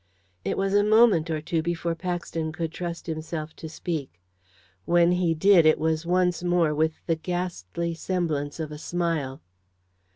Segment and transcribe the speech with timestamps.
[0.43, 4.19] It was a moment or two before Paxton could trust himself to speak.
[4.85, 9.43] When he did it was once more with the ghastly semblance of a smile.